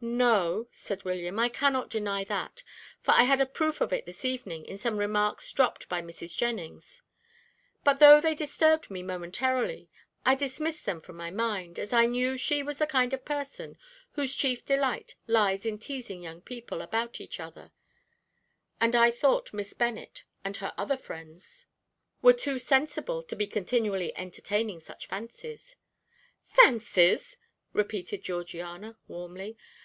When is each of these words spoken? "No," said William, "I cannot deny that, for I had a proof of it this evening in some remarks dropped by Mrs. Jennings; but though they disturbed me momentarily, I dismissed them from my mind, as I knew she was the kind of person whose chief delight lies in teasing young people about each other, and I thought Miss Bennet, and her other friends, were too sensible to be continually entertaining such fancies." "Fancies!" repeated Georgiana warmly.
"No," 0.00 0.68
said 0.70 1.02
William, 1.04 1.40
"I 1.40 1.48
cannot 1.48 1.90
deny 1.90 2.22
that, 2.22 2.62
for 3.02 3.10
I 3.10 3.24
had 3.24 3.40
a 3.40 3.46
proof 3.46 3.80
of 3.80 3.92
it 3.92 4.06
this 4.06 4.24
evening 4.24 4.64
in 4.64 4.78
some 4.78 4.96
remarks 4.96 5.52
dropped 5.52 5.88
by 5.88 6.00
Mrs. 6.00 6.36
Jennings; 6.36 7.02
but 7.82 7.98
though 7.98 8.20
they 8.20 8.36
disturbed 8.36 8.92
me 8.92 9.02
momentarily, 9.02 9.90
I 10.24 10.36
dismissed 10.36 10.86
them 10.86 11.00
from 11.00 11.16
my 11.16 11.32
mind, 11.32 11.80
as 11.80 11.92
I 11.92 12.06
knew 12.06 12.36
she 12.36 12.62
was 12.62 12.78
the 12.78 12.86
kind 12.86 13.12
of 13.12 13.24
person 13.24 13.76
whose 14.12 14.36
chief 14.36 14.64
delight 14.64 15.16
lies 15.26 15.66
in 15.66 15.80
teasing 15.80 16.22
young 16.22 16.42
people 16.42 16.80
about 16.80 17.20
each 17.20 17.40
other, 17.40 17.72
and 18.80 18.94
I 18.94 19.10
thought 19.10 19.52
Miss 19.52 19.72
Bennet, 19.74 20.22
and 20.44 20.58
her 20.58 20.72
other 20.78 20.96
friends, 20.96 21.66
were 22.22 22.32
too 22.32 22.60
sensible 22.60 23.20
to 23.24 23.34
be 23.34 23.48
continually 23.48 24.16
entertaining 24.16 24.78
such 24.78 25.08
fancies." 25.08 25.74
"Fancies!" 26.46 27.36
repeated 27.72 28.22
Georgiana 28.22 28.96
warmly. 29.08 29.58